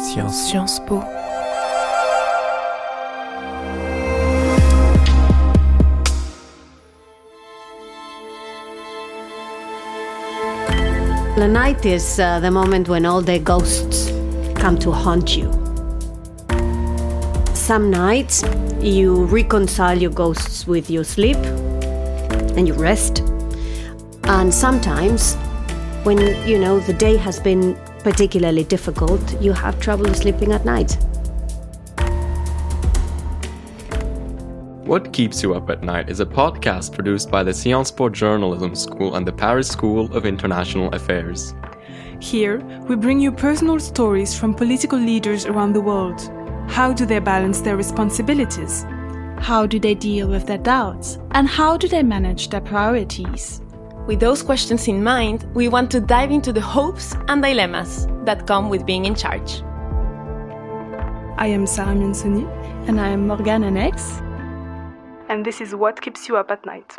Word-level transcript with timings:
Sciences. 0.00 0.50
Sciences 0.50 0.80
Po. 0.86 1.00
The 11.36 11.46
night 11.46 11.84
is 11.84 12.18
uh, 12.18 12.40
the 12.40 12.50
moment 12.50 12.88
when 12.88 13.04
all 13.04 13.20
the 13.20 13.38
ghosts 13.38 14.10
come 14.54 14.78
to 14.78 14.90
haunt 14.90 15.36
you. 15.36 15.52
Some 17.54 17.90
nights 17.90 18.42
you 18.80 19.26
reconcile 19.26 19.98
your 19.98 20.12
ghosts 20.12 20.66
with 20.66 20.88
your 20.88 21.04
sleep 21.04 21.36
and 22.56 22.66
you 22.66 22.72
rest. 22.72 23.18
And 24.24 24.52
sometimes, 24.52 25.34
when 26.04 26.18
you 26.48 26.58
know 26.58 26.80
the 26.80 26.94
day 26.94 27.18
has 27.18 27.38
been 27.38 27.76
particularly 28.00 28.64
difficult, 28.64 29.40
you 29.40 29.52
have 29.52 29.78
trouble 29.80 30.12
sleeping 30.14 30.52
at 30.52 30.64
night. 30.64 30.96
What 34.84 35.12
Keeps 35.12 35.42
You 35.42 35.54
Up 35.54 35.70
at 35.70 35.84
Night 35.84 36.10
is 36.10 36.18
a 36.18 36.26
podcast 36.26 36.92
produced 36.92 37.30
by 37.30 37.44
the 37.44 37.54
Sciences 37.54 37.92
Po 37.92 38.08
Journalism 38.08 38.74
School 38.74 39.14
and 39.14 39.24
the 39.24 39.32
Paris 39.32 39.68
School 39.68 40.12
of 40.12 40.26
International 40.26 40.92
Affairs. 40.92 41.54
Here, 42.18 42.58
we 42.88 42.96
bring 42.96 43.20
you 43.20 43.30
personal 43.30 43.78
stories 43.78 44.36
from 44.36 44.52
political 44.52 44.98
leaders 44.98 45.46
around 45.46 45.74
the 45.74 45.80
world. 45.80 46.20
How 46.68 46.92
do 46.92 47.06
they 47.06 47.20
balance 47.20 47.60
their 47.60 47.76
responsibilities? 47.76 48.84
How 49.38 49.64
do 49.64 49.78
they 49.78 49.94
deal 49.94 50.28
with 50.28 50.46
their 50.46 50.58
doubts? 50.58 51.18
And 51.30 51.48
how 51.48 51.76
do 51.76 51.86
they 51.86 52.02
manage 52.02 52.48
their 52.48 52.60
priorities? 52.60 53.62
With 54.06 54.20
those 54.20 54.42
questions 54.42 54.88
in 54.88 55.04
mind, 55.04 55.46
we 55.54 55.68
want 55.68 55.90
to 55.92 56.00
dive 56.00 56.30
into 56.30 56.52
the 56.52 56.60
hopes 56.60 57.14
and 57.28 57.42
dilemmas 57.42 58.06
that 58.24 58.46
come 58.46 58.68
with 58.68 58.84
being 58.86 59.04
in 59.04 59.14
charge. 59.14 59.62
I 61.38 61.46
am 61.46 61.66
Sarah 61.66 61.94
Miansoni. 61.94 62.60
And 62.88 62.98
I 62.98 63.08
am 63.08 63.28
Morgane 63.28 63.62
Anneix. 63.62 64.00
And 65.28 65.44
this 65.44 65.60
is 65.60 65.74
What 65.74 66.00
Keeps 66.00 66.28
You 66.28 66.38
Up 66.38 66.50
at 66.50 66.64
Night. 66.64 66.96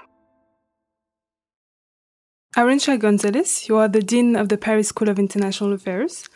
Arancha 2.55 2.99
Gonzalez, 2.99 3.67
you 3.67 3.77
are 3.77 3.87
the 3.87 4.01
Dean 4.01 4.35
of 4.35 4.47
the 4.49 4.57
Paris 4.57 4.89
School 4.89 5.09
of 5.09 5.17
International 5.17 5.73
Affairs. 5.73 6.29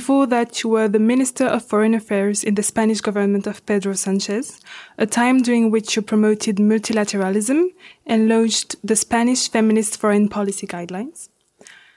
Before 0.00 0.26
that, 0.26 0.62
you 0.62 0.68
were 0.68 0.88
the 0.88 0.98
Minister 0.98 1.46
of 1.46 1.64
Foreign 1.64 1.94
Affairs 1.94 2.44
in 2.44 2.54
the 2.54 2.62
Spanish 2.62 3.00
government 3.00 3.46
of 3.46 3.64
Pedro 3.64 3.94
Sanchez, 3.94 4.60
a 4.98 5.06
time 5.06 5.40
during 5.40 5.70
which 5.70 5.96
you 5.96 6.02
promoted 6.02 6.56
multilateralism 6.56 7.68
and 8.04 8.28
launched 8.28 8.76
the 8.84 8.94
Spanish 8.94 9.48
Feminist 9.48 9.96
Foreign 9.96 10.28
Policy 10.28 10.66
Guidelines. 10.66 11.30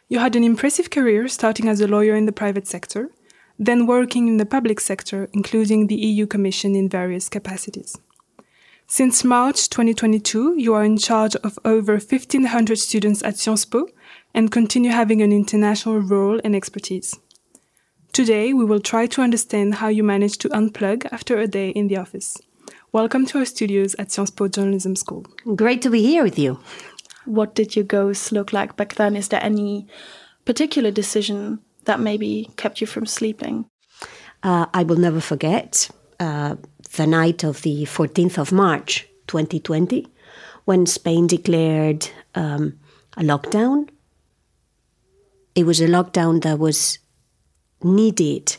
You 0.08 0.20
had 0.20 0.38
an 0.38 0.46
impressive 0.46 0.90
career 0.90 1.28
starting 1.28 1.68
as 1.68 1.82
a 1.82 1.90
lawyer 1.90 2.16
in 2.16 2.26
the 2.26 2.32
private 2.32 2.68
sector, 2.68 3.10
then 3.60 3.86
working 3.86 4.30
in 4.30 4.38
the 4.38 4.46
public 4.46 4.80
sector, 4.80 5.28
including 5.34 5.88
the 5.88 6.00
EU 6.10 6.26
Commission 6.26 6.78
in 6.78 6.88
various 6.88 7.28
capacities. 7.28 7.98
Since 8.88 9.26
March 9.26 9.70
2022, 9.70 10.56
you 10.58 10.74
are 10.74 10.86
in 10.86 10.98
charge 10.98 11.36
of 11.44 11.60
over 11.66 11.96
1,500 11.98 12.80
students 12.80 13.22
at 13.24 13.38
Sciences 13.38 13.66
Po 13.66 13.90
and 14.34 14.54
continue 14.54 14.92
having 14.92 15.22
an 15.22 15.34
international 15.34 16.00
role 16.00 16.40
and 16.46 16.56
expertise. 16.56 17.20
Today, 18.12 18.54
we 18.54 18.66
will 18.66 18.80
try 18.80 19.06
to 19.06 19.22
understand 19.22 19.76
how 19.76 19.88
you 19.88 20.04
manage 20.04 20.40
to 20.40 20.50
unplug 20.50 21.06
after 21.12 21.38
a 21.38 21.48
day 21.48 21.70
in 21.70 21.88
the 21.88 21.98
office. 21.98 22.38
Welcome 22.92 23.28
to 23.28 23.38
our 23.38 23.46
studios 23.46 23.96
at 24.00 24.12
Sciences 24.12 24.36
Po 24.36 24.48
Journalism 24.48 24.96
School. 24.96 25.28
Great 25.56 25.84
to 25.84 25.92
be 25.92 26.02
here 26.02 26.24
with 26.24 26.40
you. 26.40 26.60
What 27.26 27.54
did 27.54 27.76
your 27.76 27.86
goals 27.86 28.32
look 28.32 28.52
like 28.52 28.76
back 28.76 28.96
then? 28.96 29.16
Is 29.16 29.28
there 29.28 29.44
any 29.44 29.86
particular 30.44 30.90
decision 30.90 31.60
that 31.86 32.00
maybe 32.00 32.50
kept 32.58 32.82
you 32.82 32.88
from 32.88 33.06
sleeping? 33.06 33.66
Uh, 34.42 34.66
I 34.74 34.84
will 34.84 34.98
never 34.98 35.22
forget 35.22 35.90
uh, 36.20 36.56
the 36.96 37.06
night 37.06 37.44
of 37.44 37.62
the 37.62 37.84
14th 37.84 38.40
of 38.40 38.52
March 38.52 39.08
2020 39.28 40.08
when 40.66 40.88
Spain 40.88 41.28
declared 41.28 42.10
um, 42.34 42.80
a 43.16 43.22
lockdown. 43.22 43.88
It 45.54 45.66
was 45.66 45.80
a 45.80 45.88
lockdown 45.88 46.42
that 46.42 46.58
was 46.58 46.98
needed 47.84 48.58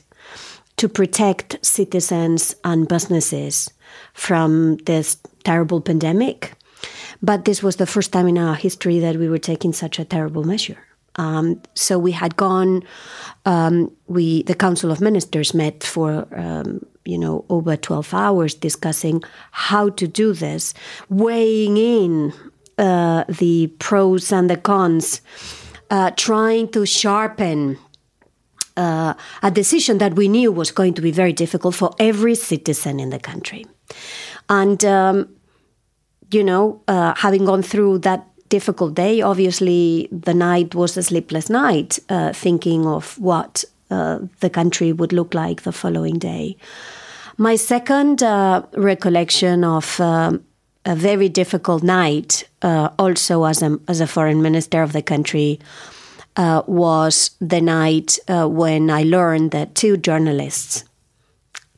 to 0.76 0.88
protect 0.88 1.58
citizens 1.64 2.54
and 2.64 2.88
businesses 2.88 3.70
from 4.14 4.76
this 4.86 5.18
terrible 5.44 5.80
pandemic. 5.80 6.54
But 7.22 7.44
this 7.44 7.62
was 7.62 7.76
the 7.76 7.86
first 7.86 8.12
time 8.12 8.28
in 8.28 8.38
our 8.38 8.54
history 8.54 8.98
that 9.00 9.16
we 9.16 9.28
were 9.28 9.38
taking 9.38 9.72
such 9.72 9.98
a 9.98 10.04
terrible 10.04 10.44
measure. 10.44 10.78
Um, 11.16 11.60
so 11.74 11.98
we 11.98 12.12
had 12.12 12.36
gone. 12.36 12.82
Um, 13.44 13.92
we 14.06 14.42
the 14.44 14.54
Council 14.54 14.90
of 14.90 15.00
Ministers 15.00 15.52
met 15.52 15.84
for 15.84 16.26
um, 16.34 16.86
you 17.04 17.18
know 17.18 17.44
over 17.48 17.76
twelve 17.76 18.14
hours 18.14 18.54
discussing 18.54 19.22
how 19.50 19.90
to 19.90 20.06
do 20.06 20.32
this, 20.32 20.72
weighing 21.08 21.76
in 21.76 22.32
uh, 22.78 23.24
the 23.28 23.66
pros 23.78 24.32
and 24.32 24.48
the 24.48 24.56
cons, 24.56 25.20
uh, 25.90 26.12
trying 26.12 26.68
to 26.68 26.86
sharpen 26.86 27.76
uh, 28.80 29.14
a 29.42 29.50
decision 29.50 29.98
that 29.98 30.14
we 30.14 30.26
knew 30.28 30.50
was 30.52 30.70
going 30.72 30.94
to 30.94 31.02
be 31.02 31.12
very 31.12 31.32
difficult 31.32 31.74
for 31.74 31.90
every 31.98 32.34
citizen 32.34 32.98
in 32.98 33.10
the 33.10 33.18
country. 33.18 33.66
And, 34.48 34.84
um, 34.84 35.28
you 36.30 36.42
know, 36.42 36.80
uh, 36.88 37.14
having 37.16 37.44
gone 37.44 37.62
through 37.62 37.98
that 37.98 38.22
difficult 38.48 38.94
day, 38.94 39.22
obviously 39.22 40.08
the 40.10 40.34
night 40.34 40.74
was 40.74 40.96
a 40.96 41.02
sleepless 41.02 41.50
night, 41.50 41.98
uh, 42.08 42.32
thinking 42.32 42.86
of 42.86 43.18
what 43.18 43.64
uh, 43.90 44.18
the 44.40 44.50
country 44.50 44.92
would 44.92 45.12
look 45.12 45.34
like 45.34 45.62
the 45.62 45.72
following 45.72 46.18
day. 46.18 46.56
My 47.36 47.56
second 47.56 48.22
uh, 48.22 48.62
recollection 48.76 49.64
of 49.64 50.00
um, 50.00 50.44
a 50.84 50.94
very 50.94 51.28
difficult 51.28 51.82
night, 51.82 52.48
uh, 52.62 52.88
also 52.98 53.44
as 53.44 53.62
a, 53.62 53.78
as 53.88 54.00
a 54.00 54.06
foreign 54.06 54.40
minister 54.42 54.82
of 54.82 54.92
the 54.92 55.02
country, 55.02 55.58
uh, 56.36 56.62
was 56.66 57.30
the 57.40 57.60
night 57.60 58.18
uh, 58.28 58.46
when 58.46 58.90
I 58.90 59.02
learned 59.02 59.50
that 59.50 59.74
two 59.74 59.96
journalists, 59.96 60.84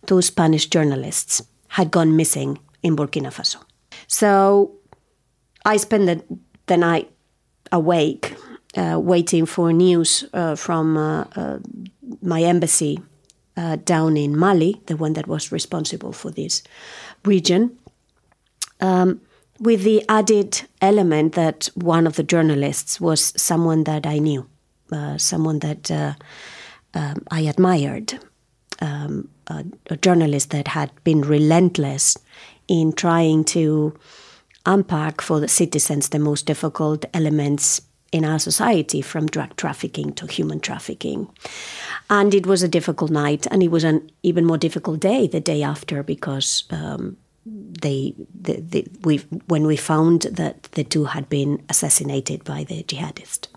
two 0.07 0.23
Spanish 0.23 0.67
journalists, 0.67 1.43
had 1.69 1.91
gone 1.91 2.17
missing 2.17 2.59
in 2.83 2.97
Burkina 2.97 3.33
Faso. 3.33 3.63
So 4.07 4.73
I 5.65 5.79
spent 5.79 6.07
the, 6.07 6.39
the 6.67 6.77
night 6.77 7.11
awake, 7.71 8.37
uh, 8.77 8.99
waiting 9.01 9.47
for 9.47 9.73
news 9.73 10.25
uh, 10.33 10.55
from 10.55 10.97
uh, 10.97 11.25
uh, 11.37 11.59
my 12.21 12.43
embassy 12.43 13.01
down 13.85 14.17
in 14.17 14.37
Mali, 14.37 14.81
the 14.87 14.97
one 14.97 15.13
that 15.13 15.27
was 15.27 15.53
responsible 15.53 16.13
for 16.13 16.31
this 16.31 16.63
region. 17.25 17.79
Um, 18.81 19.21
with 19.63 19.85
the 19.85 20.05
added 20.09 20.63
element 20.81 21.35
that 21.35 21.71
one 21.75 22.05
of 22.05 22.17
the 22.17 22.25
journalists 22.25 23.01
was 23.01 23.33
someone 23.41 23.85
that 23.85 24.07
I 24.07 24.19
knew, 24.19 24.45
uh, 24.91 25.17
someone 25.19 25.61
that 25.61 25.89
uh, 25.89 26.15
um, 26.95 27.23
I 27.31 27.43
admired, 27.43 28.19
um, 28.81 29.29
a, 29.47 29.65
a, 29.89 29.97
journalist 29.97 30.51
that 30.51 30.67
had 30.67 30.91
been 31.05 31.21
relentless 31.21 32.17
in 32.67 32.93
trying 32.93 33.45
to 33.45 33.97
unpack 34.67 35.21
for 35.21 35.39
the 35.39 35.47
citizens 35.47 36.09
the 36.09 36.19
most 36.19 36.45
difficult 36.45 37.05
elements 37.15 37.81
in 38.11 38.25
our 38.25 38.41
society, 38.41 39.01
from 39.01 39.27
drug 39.27 39.57
trafficking 39.57 40.13
to 40.13 40.27
human 40.27 40.59
trafficking. 40.59 41.31
And 42.11 42.35
it 42.35 42.47
was 42.47 42.63
a 42.65 42.69
difficult 42.69 43.13
night, 43.13 43.47
and 43.51 43.63
it 43.63 43.71
was 43.71 43.85
an 43.85 44.11
even 44.25 44.45
more 44.45 44.59
difficult 44.59 45.01
day 45.01 45.29
the 45.29 45.41
day 45.41 45.63
after 45.63 46.03
because 46.03 46.65
um, 46.71 47.17
they, 47.45 48.15
the, 48.35 48.61
the, 48.61 48.87
we, 49.03 49.19
when 49.49 49.67
we 49.67 49.77
found 49.77 50.23
that 50.23 50.65
the 50.73 50.85
two 50.85 51.07
had 51.07 51.29
been 51.29 51.63
assassinated 51.69 52.45
by 52.45 52.65
the 52.65 52.83
jihadist. 52.85 53.49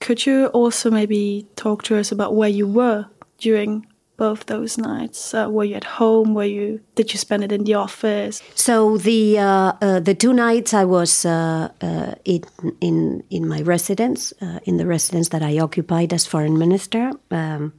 Could 0.00 0.26
you 0.26 0.46
also 0.46 0.90
maybe 0.90 1.46
talk 1.56 1.82
to 1.84 1.96
us 1.96 2.12
about 2.12 2.34
where 2.34 2.48
you 2.48 2.66
were 2.66 3.06
during 3.38 3.86
both 4.16 4.46
those 4.46 4.78
nights? 4.78 5.34
Uh, 5.34 5.48
were 5.50 5.64
you 5.64 5.76
at 5.76 5.84
home? 5.84 6.34
Were 6.34 6.44
you? 6.44 6.80
Did 6.94 7.12
you 7.12 7.18
spend 7.18 7.44
it 7.44 7.52
in 7.52 7.64
the 7.64 7.74
office? 7.74 8.42
So 8.54 8.96
the 8.98 9.38
uh, 9.38 9.72
uh, 9.80 10.00
the 10.00 10.14
two 10.14 10.32
nights 10.32 10.72
I 10.72 10.84
was 10.84 11.24
uh, 11.24 11.68
uh, 11.80 12.14
in 12.24 12.44
in 12.80 13.22
in 13.30 13.48
my 13.48 13.62
residence, 13.62 14.32
uh, 14.40 14.60
in 14.64 14.76
the 14.76 14.86
residence 14.86 15.30
that 15.30 15.42
I 15.42 15.58
occupied 15.58 16.12
as 16.12 16.26
foreign 16.26 16.58
minister, 16.58 17.12
um, 17.30 17.72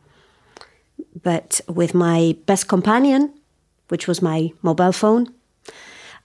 but 1.24 1.62
with 1.68 1.94
my 1.94 2.36
best 2.46 2.68
companion, 2.68 3.34
which 3.90 4.08
was 4.08 4.22
my 4.22 4.52
mobile 4.62 4.92
phone. 4.92 5.28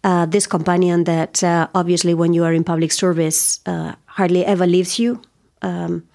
Uh, 0.05 0.27
this 0.27 0.47
companion 0.47 1.05
that 1.05 1.43
uh, 1.43 1.67
obviously, 1.75 2.15
when 2.15 2.35
you 2.35 2.45
are 2.45 2.53
in 2.53 2.63
public 2.65 2.93
service, 2.93 3.61
uh, 3.67 3.95
hardly 4.05 4.45
ever 4.45 4.67
leaves 4.67 4.99
you. 4.99 5.21
Um, 5.63 6.07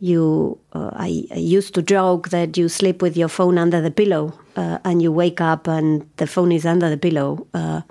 you, 0.00 0.58
uh, 0.72 0.90
I, 0.94 1.24
I, 1.30 1.36
used 1.36 1.74
to 1.74 1.82
joke 1.82 2.30
that 2.30 2.56
you 2.56 2.68
sleep 2.68 3.02
with 3.02 3.16
your 3.16 3.28
phone 3.28 3.58
under 3.58 3.80
the 3.80 3.90
pillow, 3.90 4.38
uh, 4.56 4.78
and 4.84 5.02
you 5.02 5.12
wake 5.12 5.40
up 5.40 5.66
and 5.66 6.08
the 6.16 6.26
phone 6.26 6.52
is 6.52 6.64
under 6.66 6.88
the 6.88 6.96
pillow, 6.96 7.46
uh, 7.54 7.82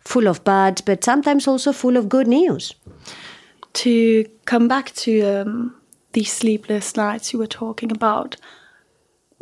full 0.00 0.26
of 0.26 0.42
bad, 0.44 0.82
but 0.84 1.04
sometimes 1.04 1.46
also 1.46 1.72
full 1.72 1.96
of 1.96 2.08
good 2.08 2.26
news. 2.26 2.74
To 3.74 4.24
come 4.44 4.68
back 4.68 4.92
to 4.96 5.22
um, 5.22 5.74
these 6.12 6.32
sleepless 6.32 6.96
nights 6.96 7.32
you 7.32 7.38
were 7.38 7.46
talking 7.46 7.92
about, 7.92 8.36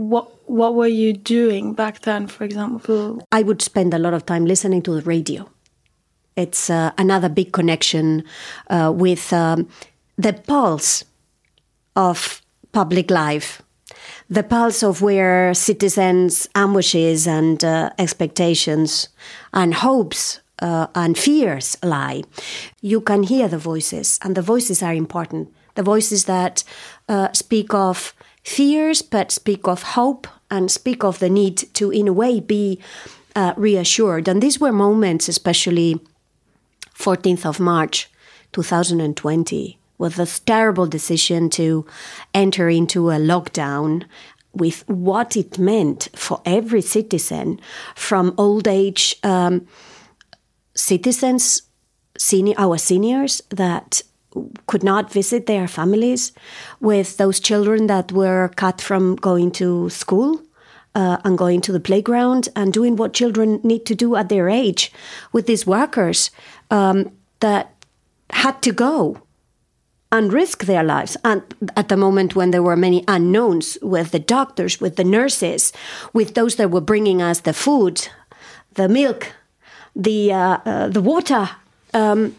what 0.00 0.48
what 0.48 0.74
were 0.74 0.86
you 0.86 1.12
doing 1.12 1.74
back 1.74 2.00
then, 2.00 2.26
for 2.26 2.44
example? 2.44 3.22
I 3.30 3.42
would 3.42 3.60
spend 3.60 3.92
a 3.92 3.98
lot 3.98 4.14
of 4.14 4.24
time 4.24 4.46
listening 4.46 4.82
to 4.82 4.94
the 4.94 5.02
radio. 5.02 5.48
It's 6.36 6.70
uh, 6.70 6.92
another 6.96 7.28
big 7.28 7.52
connection 7.52 8.24
uh, 8.68 8.92
with 8.94 9.32
um, 9.32 9.68
the 10.16 10.32
pulse 10.32 11.04
of 11.94 12.40
public 12.72 13.10
life, 13.10 13.62
the 14.30 14.42
pulse 14.42 14.82
of 14.82 15.02
where 15.02 15.52
citizens' 15.52 16.48
ambushes 16.54 17.26
and 17.26 17.62
uh, 17.62 17.90
expectations 17.98 19.08
and 19.52 19.74
hopes 19.74 20.40
uh, 20.60 20.86
and 20.94 21.18
fears 21.18 21.76
lie. 21.82 22.22
You 22.80 23.02
can 23.02 23.24
hear 23.24 23.48
the 23.48 23.58
voices, 23.58 24.18
and 24.22 24.34
the 24.34 24.42
voices 24.42 24.82
are 24.82 24.94
important. 24.94 25.52
The 25.74 25.82
voices 25.82 26.24
that 26.24 26.64
uh, 27.08 27.32
speak 27.32 27.74
of 27.74 28.14
fears, 28.42 29.02
but 29.02 29.30
speak 29.30 29.66
of 29.66 29.82
hope 29.82 30.26
and 30.50 30.70
speak 30.70 31.04
of 31.04 31.18
the 31.18 31.30
need 31.30 31.56
to, 31.74 31.90
in 31.90 32.08
a 32.08 32.12
way, 32.12 32.40
be 32.40 32.80
uh, 33.36 33.54
reassured. 33.56 34.28
And 34.28 34.42
these 34.42 34.60
were 34.60 34.72
moments, 34.72 35.28
especially 35.28 36.00
14th 36.94 37.46
of 37.46 37.60
March 37.60 38.10
2020, 38.52 39.78
with 39.98 40.16
this 40.16 40.40
terrible 40.40 40.86
decision 40.86 41.50
to 41.50 41.86
enter 42.34 42.68
into 42.68 43.10
a 43.10 43.16
lockdown 43.16 44.04
with 44.52 44.88
what 44.88 45.36
it 45.36 45.58
meant 45.58 46.08
for 46.14 46.42
every 46.44 46.82
citizen 46.82 47.60
from 47.94 48.34
old 48.36 48.66
age 48.66 49.16
um, 49.22 49.66
citizens, 50.74 51.62
senior, 52.18 52.54
our 52.58 52.76
seniors 52.76 53.40
that 53.50 54.02
could 54.66 54.82
not 54.82 55.12
visit 55.12 55.46
their 55.46 55.68
families, 55.68 56.32
with 56.80 57.16
those 57.16 57.40
children 57.40 57.86
that 57.86 58.12
were 58.12 58.50
cut 58.56 58.80
from 58.80 59.16
going 59.16 59.50
to 59.52 59.88
school. 59.90 60.40
Uh, 60.92 61.18
and 61.22 61.38
going 61.38 61.60
to 61.60 61.70
the 61.70 61.78
playground 61.78 62.48
and 62.56 62.72
doing 62.72 62.96
what 62.96 63.12
children 63.12 63.60
need 63.62 63.86
to 63.86 63.94
do 63.94 64.16
at 64.16 64.28
their 64.28 64.48
age, 64.48 64.90
with 65.30 65.46
these 65.46 65.64
workers 65.64 66.32
um, 66.72 67.12
that 67.38 67.72
had 68.30 68.60
to 68.60 68.72
go 68.72 69.22
and 70.12 70.32
risk 70.32 70.64
their 70.64 70.82
lives. 70.82 71.16
And 71.22 71.42
at 71.76 71.88
the 71.88 71.96
moment 71.96 72.34
when 72.34 72.50
there 72.50 72.62
were 72.62 72.76
many 72.76 73.04
unknowns 73.06 73.78
with 73.82 74.10
the 74.10 74.18
doctors, 74.18 74.80
with 74.80 74.96
the 74.96 75.04
nurses, 75.04 75.72
with 76.12 76.34
those 76.34 76.56
that 76.56 76.70
were 76.70 76.80
bringing 76.80 77.22
us 77.22 77.40
the 77.40 77.52
food, 77.52 78.08
the 78.74 78.88
milk, 78.88 79.32
the 79.94 80.32
uh, 80.32 80.58
uh, 80.64 80.88
the 80.88 81.02
water, 81.02 81.50
um, 81.94 82.34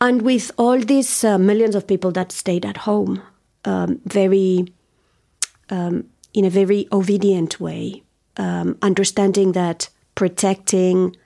and 0.00 0.22
with 0.22 0.50
all 0.58 0.78
these 0.78 1.24
uh, 1.24 1.38
millions 1.38 1.74
of 1.74 1.86
people 1.86 2.10
that 2.12 2.32
stayed 2.32 2.66
at 2.66 2.78
home, 2.78 3.22
um, 3.64 4.00
very 4.04 4.66
um, 5.70 6.04
in 6.34 6.44
a 6.44 6.50
very 6.50 6.86
obedient 6.92 7.58
way, 7.58 8.02
um, 8.36 8.76
understanding 8.82 9.52
that 9.52 9.88
protecting 10.14 11.16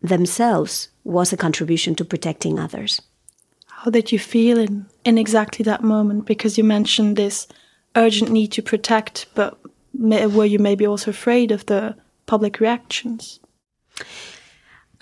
themselves 0.00 0.88
was 1.04 1.32
a 1.32 1.36
contribution 1.36 1.94
to 1.96 2.04
protecting 2.04 2.58
others. 2.58 3.02
How 3.66 3.90
did 3.90 4.12
you 4.12 4.18
feel 4.18 4.58
in, 4.58 4.86
in 5.04 5.18
exactly 5.18 5.64
that 5.64 5.82
moment? 5.82 6.24
Because 6.24 6.56
you 6.56 6.64
mentioned 6.64 7.16
this 7.16 7.48
urgent 7.96 8.30
need 8.30 8.52
to 8.52 8.62
protect, 8.62 9.26
but 9.34 9.58
were 9.94 10.44
you 10.44 10.58
maybe 10.58 10.86
also 10.86 11.10
afraid 11.10 11.50
of 11.50 11.66
the 11.66 11.96
public 12.26 12.60
reactions? 12.60 13.40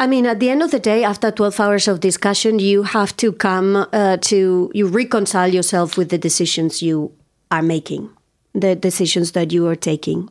I 0.00 0.06
mean, 0.06 0.24
at 0.24 0.40
the 0.40 0.48
end 0.48 0.62
of 0.62 0.70
the 0.70 0.80
day, 0.80 1.04
after 1.04 1.30
12 1.30 1.60
hours 1.60 1.86
of 1.86 2.00
discussion, 2.00 2.58
you 2.58 2.84
have 2.84 3.14
to 3.18 3.34
come 3.34 3.86
uh, 3.92 4.16
to, 4.22 4.70
you 4.72 4.86
reconcile 4.86 5.52
yourself 5.52 5.98
with 5.98 6.08
the 6.08 6.16
decisions 6.16 6.80
you 6.80 7.12
are 7.50 7.60
making, 7.60 8.08
the 8.54 8.74
decisions 8.74 9.32
that 9.32 9.52
you 9.52 9.66
are 9.66 9.76
taking. 9.76 10.30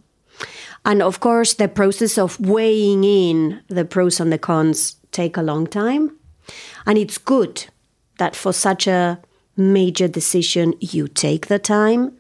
And 0.86 1.04
of 1.04 1.20
course, 1.20 1.54
the 1.54 1.68
process 1.68 2.18
of 2.18 2.40
weighing 2.40 3.04
in 3.04 3.62
the 3.68 3.86
pros 3.86 4.20
and 4.20 4.34
the 4.34 4.40
cons 4.40 4.96
take 5.12 5.38
a 5.38 5.44
long 5.44 5.68
time. 5.68 6.18
And 6.88 6.98
it's 6.98 7.20
good 7.20 7.66
that 8.18 8.36
for 8.36 8.52
such 8.52 8.88
a 8.88 9.20
major 9.56 10.08
decision, 10.08 10.74
you 10.80 11.08
take 11.08 11.46
the 11.46 11.60
time. 11.60 12.18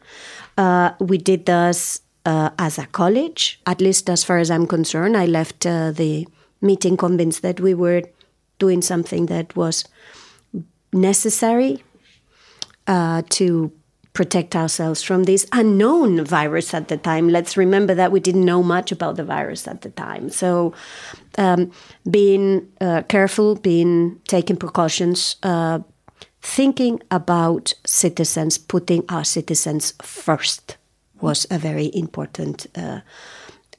Uh, 0.55 0.91
we 0.99 1.17
did 1.17 1.47
this 1.47 2.01
uh, 2.27 2.51
as 2.59 2.77
a 2.77 2.85
college, 2.85 3.59
at 3.65 3.81
least 3.81 4.07
as 4.07 4.23
far 4.23 4.37
as 4.37 4.51
I'm 4.51 4.67
concerned. 4.67 5.17
I 5.17 5.25
left 5.25 5.65
uh, 5.65 5.89
the 5.89 6.27
meeting 6.61 6.97
convinced 6.97 7.41
that 7.41 7.59
we 7.59 7.73
were 7.73 8.03
doing 8.57 8.81
something 8.81 9.27
that 9.27 9.55
was 9.55 9.85
necessary 10.91 11.83
uh, 12.87 13.21
to 13.29 13.71
protect 14.13 14.55
ourselves 14.55 15.01
from 15.01 15.23
this 15.23 15.47
unknown 15.53 16.25
virus 16.25 16.73
at 16.73 16.87
the 16.87 16.97
time. 16.97 17.29
Let's 17.29 17.55
remember 17.55 17.93
that 17.95 18.11
we 18.11 18.19
didn't 18.19 18.43
know 18.43 18.63
much 18.63 18.91
about 18.91 19.15
the 19.15 19.23
virus 19.23 19.67
at 19.67 19.81
the 19.81 19.91
time. 19.91 20.29
So, 20.29 20.73
um, 21.37 21.71
being 22.09 22.67
uh, 22.81 23.03
careful, 23.03 23.55
being 23.55 24.19
taking 24.27 24.57
precautions, 24.57 25.37
uh, 25.43 25.79
thinking 26.41 27.01
about 27.11 27.73
citizens, 27.85 28.57
putting 28.57 29.03
our 29.09 29.23
citizens 29.23 29.93
first 30.01 30.77
was 31.21 31.45
a 31.51 31.57
very 31.57 31.91
important 31.93 32.67
uh, 32.75 33.01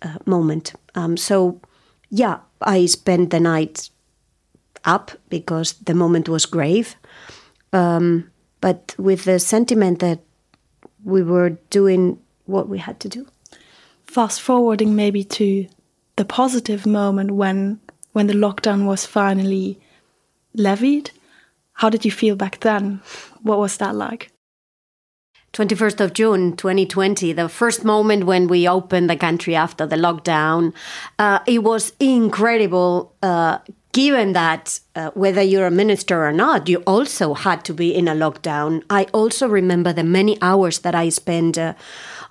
uh 0.03 0.19
moment. 0.25 0.73
Um, 0.95 1.17
so, 1.17 1.61
yeah, 2.11 2.41
I 2.61 2.87
spent 2.87 3.31
the 3.31 3.41
night 3.41 3.91
up 4.85 5.13
because 5.29 5.75
the 5.75 5.95
moment 5.95 6.29
was 6.29 6.47
grave, 6.47 6.97
um, 7.73 8.31
but 8.61 8.95
with 8.99 9.25
the 9.25 9.39
sentiment 9.39 10.01
that 10.01 10.21
we 11.05 11.23
were 11.23 11.51
doing 11.71 12.19
what 12.47 12.69
we 12.69 12.79
had 12.79 13.01
to 13.01 13.09
do. 13.09 13.27
Fast 14.05 14.41
forwarding 14.41 14.97
maybe 14.97 15.25
to 15.25 15.67
the 16.17 16.25
positive 16.25 16.85
moment 16.85 17.31
when 17.31 17.81
when 18.13 18.27
the 18.27 18.35
lockdown 18.35 18.87
was 18.87 19.07
finally 19.07 19.79
levied. 20.55 21.11
How 21.75 21.89
did 21.89 22.05
you 22.05 22.11
feel 22.11 22.37
back 22.37 22.61
then? 22.61 23.01
What 23.43 23.59
was 23.59 23.77
that 23.77 23.95
like? 23.95 24.33
21st 25.53 26.01
of 26.01 26.13
June 26.13 26.57
2020, 26.57 27.33
the 27.33 27.49
first 27.49 27.85
moment 27.85 28.25
when 28.25 28.47
we 28.47 28.69
opened 28.69 29.11
the 29.11 29.17
country 29.17 29.57
after 29.57 29.85
the 29.85 29.97
lockdown. 29.97 30.73
Uh, 31.19 31.41
it 31.47 31.65
was 31.65 31.93
incredible, 31.99 33.13
uh, 33.23 33.59
given 33.93 34.33
that 34.33 34.79
uh, 34.95 35.11
whether 35.15 35.43
you're 35.43 35.67
a 35.67 35.71
minister 35.71 36.25
or 36.25 36.31
not, 36.31 36.69
you 36.69 36.79
also 36.87 37.35
had 37.35 37.65
to 37.65 37.75
be 37.75 37.93
in 37.93 38.07
a 38.07 38.15
lockdown. 38.15 38.85
I 38.89 39.05
also 39.13 39.49
remember 39.49 39.93
the 39.93 40.05
many 40.05 40.39
hours 40.41 40.81
that 40.81 40.95
I 40.95 41.09
spent. 41.09 41.59
Uh, 41.59 41.75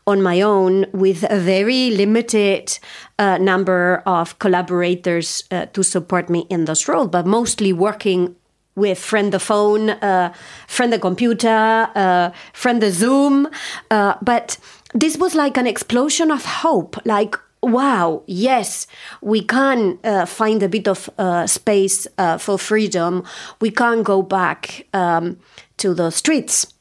on 0.07 0.23
my 0.23 0.41
own, 0.41 0.87
with 0.91 1.23
a 1.29 1.39
very 1.39 1.91
limited 1.91 2.79
uh, 3.19 3.37
number 3.37 4.01
of 4.07 4.39
collaborators 4.39 5.43
uh, 5.51 5.67
to 5.67 5.83
support 5.83 6.29
me 6.31 6.47
in 6.49 6.65
this 6.65 6.87
role, 6.87 7.07
but 7.07 7.27
mostly 7.27 7.71
working 7.71 8.35
with 8.79 8.97
friend 8.97 9.31
the 9.31 9.39
phone, 9.39 9.89
uh, 9.89 10.33
friend 10.67 10.91
the 10.91 10.99
computer, 10.99 11.89
uh, 11.95 12.31
friend 12.53 12.81
the 12.81 12.91
Zoom. 12.91 13.47
Uh, 13.91 14.15
but 14.21 14.57
this 14.93 15.17
was 15.17 15.35
like 15.35 15.57
an 15.57 15.67
explosion 15.67 16.31
of 16.31 16.45
hope. 16.45 16.95
Like, 17.05 17.35
wow, 17.61 18.23
yes, 18.25 18.87
we 19.21 19.43
can 19.43 19.99
uh, 20.03 20.25
find 20.25 20.63
a 20.63 20.69
bit 20.69 20.87
of 20.87 21.09
uh, 21.17 21.45
space 21.45 22.07
uh, 22.17 22.37
for 22.37 22.57
freedom. 22.57 23.23
We 23.59 23.71
can 23.71 24.03
go 24.03 24.21
back 24.21 24.87
um, 24.93 25.37
to 25.77 25.93
the 25.93 26.09
streets. 26.09 26.73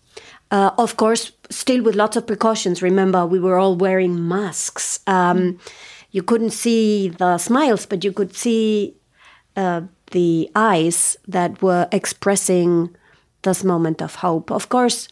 of 0.51 0.97
course, 0.97 1.33
still 1.51 1.83
with 1.83 1.95
lots 1.95 2.17
of 2.17 2.27
precautions. 2.27 2.81
Remember, 2.83 3.27
we 3.27 3.39
were 3.39 3.59
all 3.59 3.77
wearing 3.77 4.29
masks. 4.29 5.01
Um, 5.07 5.59
you 6.11 6.23
couldn't 6.23 6.53
see 6.53 7.11
the 7.11 7.37
smiles, 7.37 7.85
but 7.87 8.03
you 8.03 8.13
could 8.13 8.35
see 8.35 8.95
the 10.11 10.51
eyes 10.55 11.17
that 11.27 11.63
were 11.63 11.89
expressing 11.93 12.95
this 13.43 13.65
moment 13.65 14.03
of 14.03 14.17
hope. 14.17 14.51
Of 14.51 14.69
course, 14.69 15.09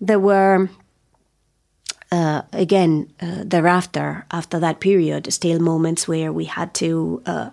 there 0.00 0.18
were, 0.18 0.68
uh, 2.10 2.42
again, 2.52 3.12
uh, 3.20 3.42
thereafter, 3.44 4.26
after 4.30 4.58
that 4.58 4.80
period, 4.80 5.32
still 5.32 5.60
moments 5.60 6.08
where 6.08 6.32
we 6.32 6.44
had 6.44 6.74
to 6.74 7.22
uh, 7.26 7.50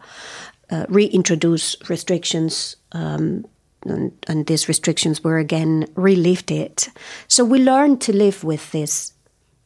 uh 0.69 0.85
reintroduce 0.89 1.75
restrictions. 1.89 2.75
Um, 2.91 3.45
and, 3.85 4.11
and, 4.27 4.45
these 4.47 4.67
restrictions 4.67 5.23
were 5.23 5.37
again 5.37 5.85
relifted. 5.95 6.89
So 7.27 7.45
we 7.45 7.59
learned 7.59 8.01
to 8.01 8.11
live 8.11 8.43
with 8.43 8.71
this 8.71 9.13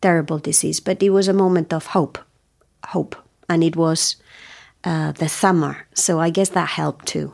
terrible 0.02 0.38
disease, 0.38 0.80
but 0.80 1.02
it 1.02 1.10
was 1.10 1.28
a 1.28 1.34
moment 1.34 1.74
of 1.74 1.88
hope, 1.88 2.20
hope, 2.86 3.16
and 3.50 3.64
it 3.64 3.76
was 3.76 4.18
uh, 4.84 5.12
the 5.14 5.30
summer. 5.30 5.88
So 5.94 6.20
I 6.20 6.30
guess 6.30 6.50
that 6.50 6.68
helped 6.68 7.08
too. 7.08 7.34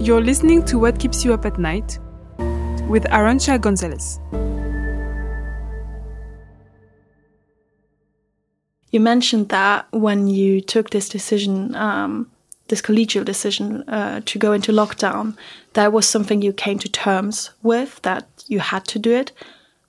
You're 0.00 0.20
listening 0.20 0.64
to 0.64 0.80
What 0.80 0.98
Keeps 0.98 1.24
You 1.24 1.32
Up 1.32 1.46
at 1.46 1.60
Night 1.60 2.00
with 2.88 3.04
Arancha 3.04 3.60
Gonzalez. 3.60 4.18
You 8.90 8.98
mentioned 9.00 9.48
that 9.50 9.86
when 9.92 10.26
you 10.26 10.60
took 10.60 10.90
this 10.90 11.08
decision, 11.08 11.74
um, 11.76 12.30
this 12.66 12.82
collegial 12.82 13.24
decision 13.24 13.88
uh, 13.88 14.20
to 14.26 14.38
go 14.40 14.52
into 14.52 14.72
lockdown, 14.72 15.36
that 15.74 15.92
was 15.92 16.08
something 16.08 16.42
you 16.42 16.52
came 16.52 16.80
to 16.80 16.88
terms 16.88 17.52
with, 17.62 18.02
that 18.02 18.26
you 18.48 18.58
had 18.58 18.84
to 18.86 18.98
do 18.98 19.12
it. 19.12 19.30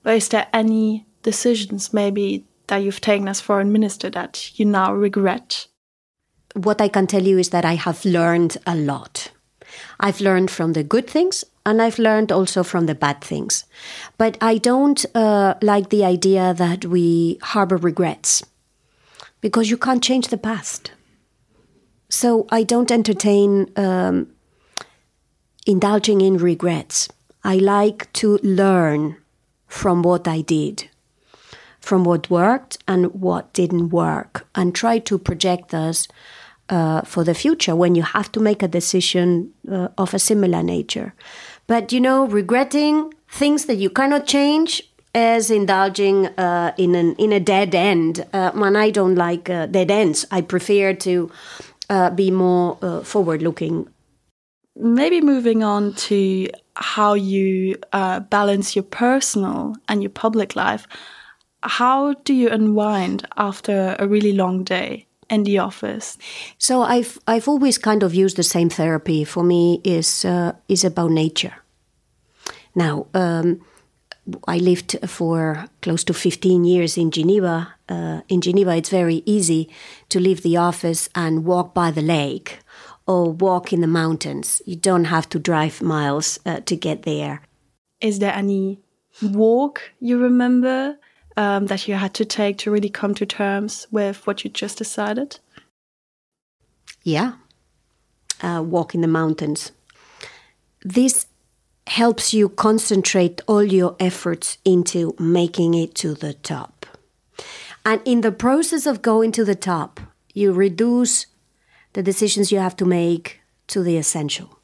But 0.04 0.16
is 0.16 0.28
there 0.28 0.46
any 0.52 1.06
decisions 1.22 1.92
maybe 1.92 2.44
that 2.68 2.76
you've 2.76 3.00
taken 3.00 3.26
as 3.26 3.40
foreign 3.40 3.72
minister 3.72 4.10
that 4.10 4.56
you 4.58 4.66
now 4.66 4.94
regret? 4.94 5.66
What 6.54 6.80
I 6.80 6.88
can 6.88 7.08
tell 7.08 7.22
you 7.24 7.38
is 7.38 7.48
that 7.48 7.64
I 7.64 7.74
have 7.74 8.04
learned 8.04 8.58
a 8.66 8.76
lot. 8.76 9.32
I've 9.98 10.20
learned 10.20 10.50
from 10.50 10.74
the 10.74 10.84
good 10.84 11.08
things 11.08 11.42
and 11.66 11.80
I've 11.80 11.98
learned 11.98 12.30
also 12.30 12.62
from 12.62 12.86
the 12.86 12.94
bad 12.94 13.22
things. 13.22 13.64
But 14.18 14.36
I 14.40 14.58
don't 14.58 15.04
uh, 15.14 15.54
like 15.62 15.88
the 15.88 16.04
idea 16.04 16.54
that 16.54 16.84
we 16.84 17.38
harbor 17.42 17.76
regrets 17.76 18.44
because 19.40 19.70
you 19.70 19.78
can't 19.78 20.02
change 20.02 20.28
the 20.28 20.36
past. 20.36 20.92
So 22.10 22.46
I 22.50 22.62
don't 22.62 22.92
entertain 22.92 23.72
um, 23.76 24.28
indulging 25.66 26.20
in 26.20 26.36
regrets. 26.36 27.08
I 27.42 27.56
like 27.56 28.12
to 28.14 28.38
learn 28.42 29.16
from 29.74 30.02
what 30.02 30.28
I 30.28 30.40
did, 30.40 30.88
from 31.80 32.04
what 32.04 32.30
worked 32.30 32.78
and 32.86 33.12
what 33.12 33.52
didn't 33.52 33.88
work, 33.88 34.46
and 34.54 34.72
try 34.72 35.00
to 35.00 35.18
project 35.18 35.70
those 35.70 36.06
uh, 36.68 37.02
for 37.02 37.24
the 37.24 37.34
future 37.34 37.74
when 37.74 37.96
you 37.96 38.02
have 38.02 38.30
to 38.32 38.40
make 38.40 38.62
a 38.62 38.68
decision 38.68 39.52
uh, 39.70 39.88
of 39.98 40.14
a 40.14 40.18
similar 40.18 40.62
nature. 40.62 41.12
But 41.66 41.92
you 41.92 42.00
know, 42.00 42.26
regretting 42.26 43.12
things 43.28 43.66
that 43.66 43.74
you 43.76 43.90
cannot 43.90 44.26
change 44.28 44.80
is 45.12 45.50
indulging 45.50 46.26
uh, 46.38 46.72
in 46.78 46.94
an 46.94 47.14
in 47.16 47.32
a 47.32 47.40
dead 47.40 47.74
end. 47.74 48.24
Uh, 48.32 48.52
when 48.52 48.76
I 48.76 48.90
don't 48.90 49.16
like 49.16 49.50
uh, 49.50 49.66
dead 49.66 49.90
ends, 49.90 50.24
I 50.30 50.40
prefer 50.40 50.94
to 50.94 51.30
uh, 51.90 52.10
be 52.10 52.30
more 52.30 52.76
forward 53.02 53.42
looking. 53.42 53.88
Maybe 54.76 55.20
moving 55.20 55.62
on 55.62 55.94
to 56.08 56.48
how 56.76 57.14
you 57.14 57.76
uh, 57.92 58.20
balance 58.20 58.74
your 58.74 58.82
personal 58.84 59.74
and 59.88 60.02
your 60.02 60.10
public 60.10 60.56
life. 60.56 60.86
How 61.62 62.14
do 62.24 62.34
you 62.34 62.50
unwind 62.50 63.26
after 63.36 63.96
a 63.98 64.06
really 64.06 64.32
long 64.32 64.64
day? 64.64 65.06
in 65.30 65.44
the 65.44 65.58
office? 65.58 66.18
So 66.58 66.82
I've 66.82 67.18
I've 67.26 67.48
always 67.48 67.78
kind 67.78 68.02
of 68.02 68.14
used 68.14 68.36
the 68.36 68.42
same 68.42 68.68
therapy. 68.68 69.24
For 69.24 69.42
me, 69.42 69.80
is 69.82 70.24
uh, 70.24 70.52
is 70.68 70.84
about 70.84 71.10
nature. 71.10 71.54
Now, 72.74 73.06
um, 73.14 73.60
I 74.46 74.58
lived 74.58 74.96
for 75.06 75.66
close 75.80 76.04
to 76.04 76.14
15 76.14 76.64
years 76.64 76.96
in 76.96 77.10
Geneva. 77.10 77.74
Uh, 77.88 78.20
in 78.28 78.40
Geneva, 78.40 78.74
it's 78.76 78.88
very 78.88 79.22
easy 79.26 79.68
to 80.08 80.20
leave 80.20 80.42
the 80.42 80.56
office 80.56 81.08
and 81.14 81.44
walk 81.44 81.74
by 81.74 81.90
the 81.90 82.02
lake 82.02 82.58
or 83.06 83.30
walk 83.32 83.72
in 83.72 83.80
the 83.80 83.86
mountains. 83.86 84.62
You 84.66 84.76
don't 84.76 85.04
have 85.04 85.28
to 85.30 85.38
drive 85.38 85.82
miles 85.82 86.38
uh, 86.46 86.60
to 86.60 86.76
get 86.76 87.02
there. 87.02 87.42
Is 88.00 88.18
there 88.18 88.34
any 88.34 88.80
walk 89.22 89.92
you 90.00 90.18
remember 90.18 90.98
um, 91.36 91.66
that 91.66 91.86
you 91.88 91.94
had 91.94 92.14
to 92.14 92.24
take 92.24 92.58
to 92.58 92.70
really 92.70 92.88
come 92.88 93.14
to 93.14 93.26
terms 93.26 93.86
with 93.90 94.26
what 94.26 94.44
you 94.44 94.50
just 94.50 94.78
decided? 94.78 95.38
Yeah, 97.02 97.34
uh, 98.42 98.62
walk 98.64 98.94
in 98.94 99.00
the 99.00 99.08
mountains. 99.08 99.72
This 100.82 101.26
helps 101.86 102.32
you 102.32 102.48
concentrate 102.48 103.42
all 103.46 103.62
your 103.62 103.94
efforts 104.00 104.58
into 104.64 105.14
making 105.18 105.74
it 105.74 105.94
to 105.96 106.14
the 106.14 106.32
top. 106.32 106.86
And 107.84 108.00
in 108.04 108.22
the 108.22 108.32
process 108.32 108.86
of 108.86 109.02
going 109.02 109.32
to 109.32 109.44
the 109.44 109.54
top, 109.54 110.00
you 110.32 110.52
reduce 110.52 111.26
the 111.94 112.02
decisions 112.02 112.52
you 112.52 112.58
have 112.58 112.76
to 112.76 112.84
make 112.84 113.40
to 113.68 113.82
the 113.82 113.96
essential. 113.96 114.58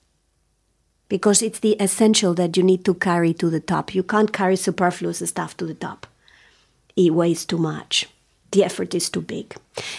Because 1.08 1.42
it's 1.42 1.58
the 1.58 1.72
essential 1.80 2.34
that 2.34 2.56
you 2.56 2.62
need 2.62 2.84
to 2.84 2.94
carry 2.94 3.34
to 3.34 3.50
the 3.50 3.58
top. 3.58 3.94
You 3.94 4.04
can't 4.04 4.32
carry 4.32 4.54
superfluous 4.54 5.18
stuff 5.28 5.56
to 5.56 5.66
the 5.66 5.74
top 5.74 6.06
it 7.06 7.14
weighs 7.14 7.44
too 7.44 7.58
much. 7.58 8.08
The 8.52 8.64
effort 8.64 8.94
is 8.94 9.08
too 9.08 9.20
big. 9.20 9.54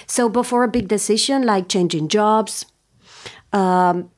So 0.08 0.30
before 0.30 0.64
a 0.64 0.68
big 0.68 0.88
decision 0.88 1.44
like 1.44 1.70
changing 1.70 2.10
jobs, 2.10 2.66
um, 3.54 4.12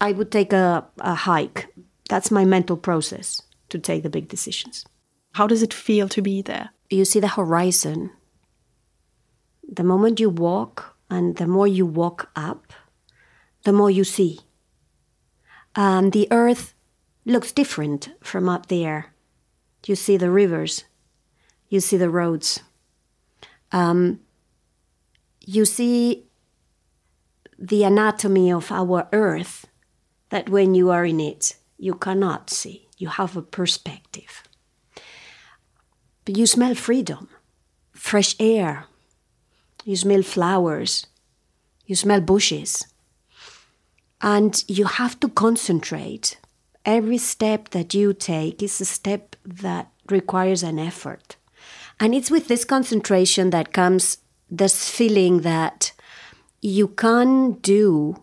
I 0.00 0.12
would 0.12 0.32
take 0.32 0.52
a, 0.52 0.86
a 0.98 1.14
hike. 1.14 1.68
That's 2.08 2.30
my 2.30 2.44
mental 2.44 2.76
process 2.76 3.42
to 3.68 3.78
take 3.78 4.02
the 4.02 4.10
big 4.10 4.28
decisions. 4.28 4.84
How 5.32 5.46
does 5.46 5.62
it 5.62 5.72
feel 5.72 6.08
to 6.08 6.22
be 6.22 6.42
there? 6.42 6.70
You 6.88 7.04
see 7.04 7.20
the 7.20 7.28
horizon. 7.28 8.10
The 9.72 9.84
moment 9.84 10.18
you 10.18 10.28
walk, 10.28 10.96
and 11.10 11.36
the 11.36 11.46
more 11.46 11.66
you 11.66 11.84
walk 11.84 12.30
up, 12.36 12.72
the 13.64 13.72
more 13.72 13.90
you 13.90 14.04
see. 14.04 14.40
Um, 15.74 16.10
the 16.10 16.28
earth 16.30 16.74
looks 17.24 17.52
different 17.52 18.10
from 18.22 18.48
up 18.48 18.66
there. 18.66 19.12
You 19.86 19.96
see 19.96 20.16
the 20.16 20.30
rivers, 20.30 20.84
you 21.68 21.80
see 21.80 21.96
the 21.96 22.10
roads. 22.10 22.60
Um, 23.72 24.20
you 25.40 25.64
see 25.64 26.26
the 27.58 27.84
anatomy 27.84 28.52
of 28.52 28.72
our 28.72 29.08
earth 29.12 29.66
that 30.30 30.48
when 30.48 30.74
you 30.74 30.90
are 30.90 31.04
in 31.04 31.20
it, 31.20 31.56
you 31.76 31.94
cannot 31.94 32.50
see. 32.50 32.88
You 32.98 33.08
have 33.08 33.36
a 33.36 33.42
perspective. 33.42 34.42
But 36.24 36.36
you 36.36 36.46
smell 36.46 36.74
freedom, 36.74 37.28
fresh 37.92 38.34
air. 38.38 38.86
You 39.90 39.96
smell 39.96 40.22
flowers. 40.22 41.04
You 41.84 41.96
smell 41.96 42.20
bushes. 42.20 42.86
And 44.22 44.62
you 44.68 44.84
have 44.84 45.18
to 45.18 45.28
concentrate. 45.28 46.38
Every 46.84 47.18
step 47.18 47.70
that 47.70 47.92
you 47.92 48.12
take 48.12 48.62
is 48.62 48.80
a 48.80 48.84
step 48.84 49.34
that 49.44 49.90
requires 50.08 50.62
an 50.62 50.78
effort. 50.78 51.34
And 51.98 52.14
it's 52.14 52.30
with 52.30 52.46
this 52.46 52.64
concentration 52.64 53.50
that 53.50 53.72
comes 53.72 54.18
this 54.48 54.88
feeling 54.88 55.40
that 55.40 55.90
you 56.62 56.86
can 56.86 57.54
do 57.54 58.22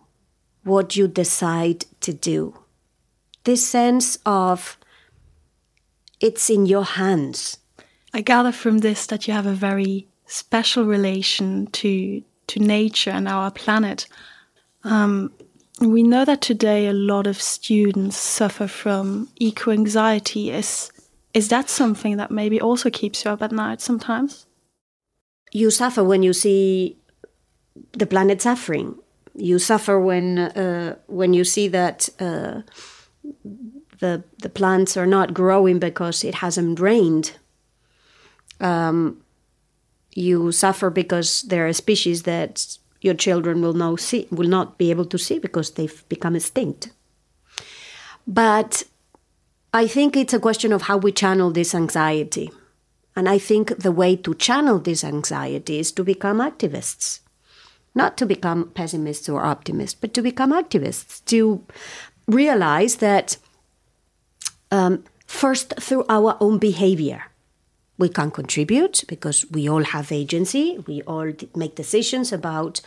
what 0.64 0.96
you 0.96 1.06
decide 1.06 1.84
to 2.00 2.14
do. 2.14 2.54
This 3.44 3.68
sense 3.68 4.16
of 4.24 4.78
it's 6.18 6.48
in 6.48 6.64
your 6.64 6.84
hands. 6.84 7.58
I 8.14 8.22
gather 8.22 8.52
from 8.52 8.78
this 8.78 9.04
that 9.08 9.28
you 9.28 9.34
have 9.34 9.44
a 9.44 9.52
very 9.52 10.08
special 10.28 10.84
relation 10.84 11.66
to 11.68 12.22
to 12.46 12.60
nature 12.60 13.10
and 13.10 13.28
our 13.28 13.50
planet. 13.50 14.06
Um, 14.84 15.32
we 15.80 16.02
know 16.02 16.24
that 16.24 16.40
today 16.40 16.86
a 16.86 16.92
lot 16.92 17.26
of 17.26 17.40
students 17.40 18.16
suffer 18.16 18.66
from 18.66 19.28
eco 19.36 19.70
anxiety. 19.70 20.50
Is 20.50 20.92
is 21.34 21.48
that 21.48 21.68
something 21.70 22.16
that 22.16 22.30
maybe 22.30 22.60
also 22.60 22.90
keeps 22.90 23.24
you 23.24 23.30
up 23.30 23.42
at 23.42 23.52
night 23.52 23.80
sometimes? 23.80 24.46
You 25.52 25.70
suffer 25.70 26.04
when 26.04 26.22
you 26.22 26.32
see 26.32 26.96
the 27.92 28.06
planet 28.06 28.42
suffering. 28.42 28.96
You 29.34 29.58
suffer 29.58 29.98
when 30.00 30.38
uh, 30.38 30.96
when 31.06 31.32
you 31.32 31.44
see 31.44 31.68
that 31.68 32.08
uh, 32.20 32.62
the 34.00 34.24
the 34.42 34.48
plants 34.48 34.96
are 34.96 35.06
not 35.06 35.32
growing 35.32 35.78
because 35.78 36.24
it 36.24 36.36
hasn't 36.36 36.80
rained. 36.80 37.38
Um, 38.60 39.22
you 40.18 40.52
suffer 40.52 40.90
because 40.90 41.42
there 41.42 41.66
are 41.66 41.72
species 41.72 42.24
that 42.24 42.78
your 43.00 43.14
children 43.14 43.62
will 43.62 43.74
no 43.74 43.94
see 43.94 44.26
will 44.30 44.48
not 44.48 44.76
be 44.76 44.90
able 44.90 45.04
to 45.04 45.18
see 45.18 45.38
because 45.38 45.72
they've 45.72 46.08
become 46.08 46.34
extinct. 46.34 46.90
But 48.26 48.82
I 49.72 49.86
think 49.86 50.16
it's 50.16 50.34
a 50.34 50.40
question 50.40 50.72
of 50.72 50.82
how 50.82 50.96
we 50.96 51.12
channel 51.12 51.50
this 51.50 51.74
anxiety. 51.74 52.50
And 53.14 53.28
I 53.28 53.38
think 53.38 53.78
the 53.78 53.92
way 53.92 54.16
to 54.16 54.34
channel 54.34 54.78
this 54.78 55.04
anxiety 55.04 55.78
is 55.78 55.92
to 55.92 56.04
become 56.04 56.38
activists. 56.38 57.20
Not 57.94 58.16
to 58.18 58.26
become 58.26 58.70
pessimists 58.74 59.28
or 59.28 59.44
optimists, 59.44 59.98
but 60.00 60.14
to 60.14 60.22
become 60.22 60.52
activists, 60.52 61.24
to 61.26 61.64
realize 62.26 62.96
that 62.96 63.38
um, 64.70 65.04
first 65.26 65.74
through 65.80 66.04
our 66.08 66.36
own 66.40 66.58
behavior, 66.58 67.24
we 67.98 68.08
can 68.08 68.30
contribute 68.30 69.04
because 69.08 69.44
we 69.50 69.68
all 69.68 69.84
have 69.84 70.10
agency, 70.12 70.78
we 70.86 71.02
all 71.02 71.32
make 71.54 71.74
decisions 71.74 72.32
about 72.32 72.80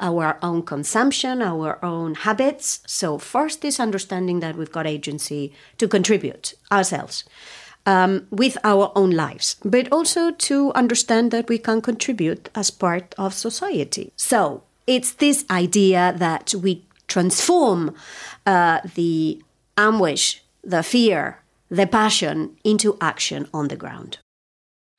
our 0.00 0.38
own 0.42 0.62
consumption, 0.62 1.40
our 1.42 1.82
own 1.84 2.14
habits. 2.14 2.80
So, 2.86 3.18
first 3.18 3.64
is 3.64 3.78
understanding 3.78 4.40
that 4.40 4.56
we've 4.56 4.72
got 4.72 4.86
agency 4.86 5.52
to 5.78 5.86
contribute 5.86 6.54
ourselves 6.72 7.24
um, 7.86 8.26
with 8.30 8.56
our 8.64 8.90
own 8.96 9.10
lives, 9.10 9.56
but 9.64 9.92
also 9.92 10.32
to 10.32 10.72
understand 10.72 11.30
that 11.30 11.48
we 11.48 11.58
can 11.58 11.80
contribute 11.80 12.48
as 12.54 12.70
part 12.70 13.14
of 13.18 13.34
society. 13.34 14.12
So, 14.16 14.62
it's 14.86 15.12
this 15.12 15.44
idea 15.50 16.14
that 16.16 16.54
we 16.54 16.84
transform 17.06 17.94
uh, 18.46 18.80
the 18.94 19.42
anguish, 19.76 20.42
the 20.62 20.82
fear, 20.82 21.40
the 21.70 21.86
passion 21.86 22.56
into 22.64 22.96
action 23.00 23.48
on 23.52 23.68
the 23.68 23.76
ground. 23.76 24.18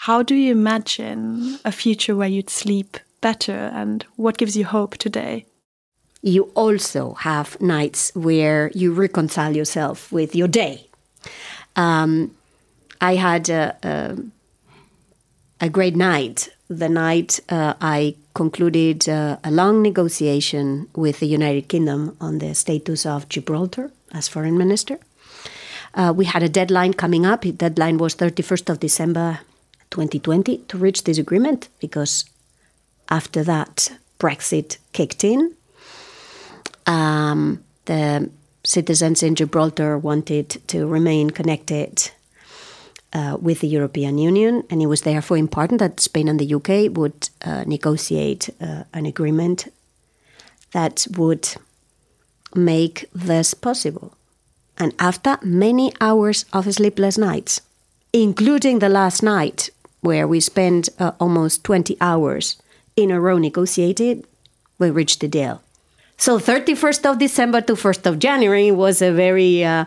How 0.05 0.21
do 0.21 0.35
you 0.35 0.51
imagine 0.51 1.57
a 1.65 1.71
future 1.71 2.15
where 2.15 2.27
you'd 2.27 2.51
sleep 2.51 2.97
better 3.21 3.71
and 3.73 4.05
what 4.17 4.37
gives 4.37 4.55
you 4.55 4.65
hope 4.65 4.97
today? 4.97 5.45
you 6.25 6.51
also 6.55 7.13
have 7.13 7.59
nights 7.61 8.11
where 8.15 8.71
you 8.73 8.91
reconcile 8.91 9.55
yourself 9.55 10.11
with 10.11 10.35
your 10.35 10.47
day. 10.47 10.87
Um, 11.75 12.35
I 12.99 13.15
had 13.15 13.47
a, 13.49 13.77
a, 13.83 14.17
a, 15.61 15.69
great 15.69 15.95
night 15.95 16.49
the 16.67 16.89
night 16.89 17.39
uh, 17.49 17.75
I 17.79 18.15
concluded 18.33 19.07
uh, 19.07 19.37
a 19.43 19.51
long 19.51 19.83
negotiation 19.83 20.87
with 20.95 21.19
the 21.19 21.27
United 21.27 21.67
Kingdom 21.67 22.17
on 22.19 22.39
the 22.39 22.55
status 22.55 23.05
of 23.05 23.29
Gibraltar 23.29 23.91
as 24.11 24.27
foreign 24.27 24.57
minister. 24.57 24.97
Uh, 25.93 26.11
we 26.15 26.25
had 26.25 26.41
a 26.41 26.49
deadline 26.49 26.93
coming 26.93 27.23
up. 27.25 27.41
The 27.41 27.51
deadline 27.51 27.99
was 27.99 28.15
31st 28.15 28.69
of 28.69 28.79
December 28.79 29.39
2020 29.91 30.57
to 30.57 30.77
reach 30.77 31.03
this 31.03 31.17
agreement 31.17 31.69
because 31.79 32.25
after 33.09 33.43
that, 33.43 33.91
Brexit 34.19 34.77
kicked 34.93 35.23
in. 35.23 35.55
Um, 36.85 37.63
the 37.85 38.29
citizens 38.63 39.23
in 39.23 39.35
Gibraltar 39.35 39.97
wanted 39.97 40.49
to 40.67 40.87
remain 40.87 41.29
connected 41.29 42.11
uh, 43.13 43.37
with 43.39 43.61
the 43.61 43.67
European 43.67 44.17
Union, 44.17 44.63
and 44.69 44.81
it 44.81 44.87
was 44.87 45.01
therefore 45.01 45.37
important 45.37 45.79
that 45.79 45.99
Spain 45.99 46.27
and 46.27 46.39
the 46.39 46.53
UK 46.53 46.95
would 46.97 47.29
uh, 47.43 47.63
negotiate 47.65 48.49
uh, 48.59 48.83
an 48.93 49.05
agreement 49.05 49.71
that 50.71 51.07
would 51.15 51.55
make 52.53 53.05
this 53.13 53.53
possible. 53.53 54.13
And 54.77 54.93
after 54.99 55.37
many 55.41 55.93
hours 56.01 56.45
of 56.51 56.71
sleepless 56.73 57.17
nights, 57.17 57.61
including 58.11 58.79
the 58.79 58.89
last 58.89 59.23
night 59.23 59.69
where 60.05 60.27
we 60.27 60.39
spent 60.39 60.87
uh, 60.99 61.11
almost 61.19 61.63
20 61.63 61.97
hours 61.99 62.61
in 62.95 63.11
a 63.11 63.19
row 63.19 63.37
negotiated, 63.37 64.25
we 64.79 64.89
reached 64.89 65.19
the 65.19 65.27
deal. 65.27 65.61
So 66.17 66.39
31st 66.39 67.11
of 67.11 67.19
December 67.19 67.61
to 67.61 67.73
1st 67.73 68.05
of 68.05 68.19
January 68.19 68.71
was 68.71 69.01
a 69.01 69.11
very 69.11 69.65
uh, 69.65 69.85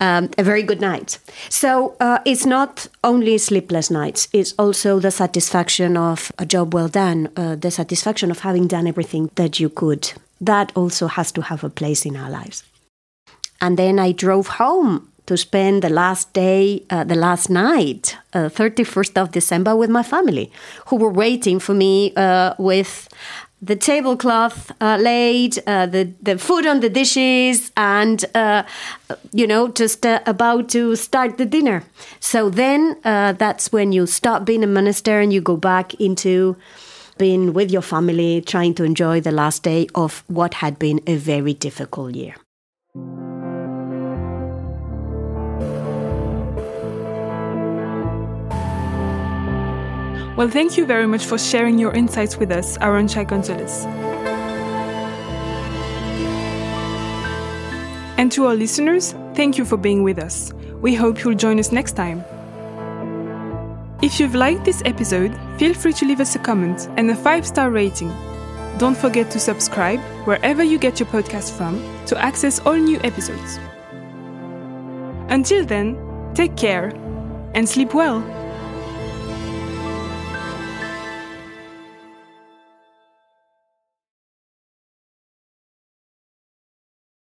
um, 0.00 0.30
a 0.38 0.42
very 0.42 0.62
good 0.62 0.80
night. 0.80 1.18
So 1.48 1.94
uh, 2.00 2.18
it's 2.24 2.46
not 2.46 2.88
only 3.04 3.38
sleepless 3.38 3.90
nights, 3.90 4.28
it's 4.32 4.54
also 4.58 4.98
the 4.98 5.10
satisfaction 5.10 5.96
of 5.96 6.32
a 6.38 6.46
job 6.46 6.74
well 6.74 6.88
done, 6.88 7.28
uh, 7.36 7.56
the 7.56 7.70
satisfaction 7.70 8.30
of 8.30 8.40
having 8.40 8.66
done 8.66 8.86
everything 8.86 9.30
that 9.34 9.60
you 9.60 9.68
could. 9.68 10.12
That 10.40 10.72
also 10.74 11.06
has 11.06 11.32
to 11.32 11.42
have 11.42 11.64
a 11.64 11.70
place 11.70 12.06
in 12.06 12.16
our 12.16 12.30
lives. 12.30 12.64
And 13.60 13.78
then 13.78 13.98
I 13.98 14.12
drove 14.12 14.48
home 14.58 15.09
to 15.26 15.36
spend 15.36 15.82
the 15.82 15.88
last 15.90 16.32
day, 16.32 16.84
uh, 16.90 17.04
the 17.04 17.14
last 17.14 17.50
night, 17.50 18.16
uh, 18.32 18.48
31st 18.48 19.16
of 19.16 19.32
December, 19.32 19.76
with 19.76 19.90
my 19.90 20.02
family, 20.02 20.50
who 20.86 20.96
were 20.96 21.10
waiting 21.10 21.58
for 21.58 21.74
me 21.74 22.12
uh, 22.16 22.54
with 22.58 23.08
the 23.62 23.76
tablecloth 23.76 24.72
uh, 24.80 24.96
laid, 24.96 25.58
uh, 25.66 25.84
the 25.86 26.10
the 26.22 26.38
food 26.38 26.66
on 26.66 26.80
the 26.80 26.88
dishes, 26.88 27.70
and 27.76 28.24
uh, 28.34 28.62
you 29.32 29.46
know 29.46 29.68
just 29.68 30.04
about 30.04 30.70
to 30.70 30.96
start 30.96 31.36
the 31.36 31.44
dinner. 31.44 31.84
So 32.20 32.48
then 32.48 32.96
that's 33.02 33.70
when 33.70 33.92
you 33.92 34.06
stop 34.06 34.46
being 34.46 34.64
a 34.64 34.66
minister 34.66 35.20
and 35.20 35.32
you 35.32 35.42
go 35.42 35.56
back 35.56 35.94
into 36.00 36.56
being 37.18 37.52
with 37.52 37.70
your 37.70 37.82
family, 37.82 38.40
trying 38.40 38.74
to 38.74 38.82
enjoy 38.82 39.20
the 39.20 39.30
last 39.30 39.62
day 39.62 39.86
of 39.94 40.24
what 40.28 40.54
had 40.54 40.78
been 40.78 41.00
a 41.06 41.16
very 41.16 41.52
difficult 41.52 42.14
year. 42.14 42.34
Well, 50.36 50.48
thank 50.48 50.76
you 50.76 50.86
very 50.86 51.06
much 51.06 51.26
for 51.26 51.38
sharing 51.38 51.78
your 51.78 51.92
insights 51.92 52.36
with 52.36 52.50
us, 52.50 52.78
Arancha 52.78 53.26
Gonzalez. 53.26 53.84
And 58.16 58.30
to 58.32 58.46
our 58.46 58.54
listeners, 58.54 59.14
thank 59.34 59.58
you 59.58 59.64
for 59.64 59.76
being 59.76 60.02
with 60.02 60.18
us. 60.18 60.52
We 60.80 60.94
hope 60.94 61.24
you'll 61.24 61.34
join 61.34 61.58
us 61.58 61.72
next 61.72 61.92
time. 61.92 62.24
If 64.02 64.20
you've 64.20 64.34
liked 64.34 64.64
this 64.64 64.82
episode, 64.86 65.38
feel 65.58 65.74
free 65.74 65.92
to 65.94 66.06
leave 66.06 66.20
us 66.20 66.34
a 66.36 66.38
comment 66.38 66.88
and 66.96 67.10
a 67.10 67.16
five 67.16 67.46
star 67.46 67.70
rating. 67.70 68.10
Don't 68.78 68.96
forget 68.96 69.30
to 69.32 69.38
subscribe 69.38 70.00
wherever 70.26 70.62
you 70.62 70.78
get 70.78 71.00
your 71.00 71.08
podcast 71.08 71.56
from 71.56 71.82
to 72.06 72.16
access 72.18 72.60
all 72.60 72.76
new 72.76 72.98
episodes. 73.04 73.58
Until 75.28 75.66
then, 75.66 75.98
take 76.34 76.56
care 76.56 76.92
and 77.54 77.68
sleep 77.68 77.94
well. 77.94 78.39